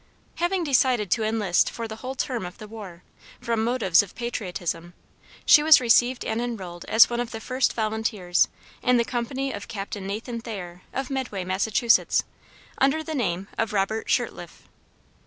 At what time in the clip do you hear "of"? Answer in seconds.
2.43-2.57, 4.01-4.15, 7.19-7.29, 9.53-9.67, 10.91-11.11, 13.59-13.73